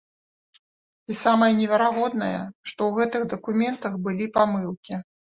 [1.11, 2.37] І самае неверагоднае,
[2.71, 4.99] што ў гэтых дакументах былі памылкі.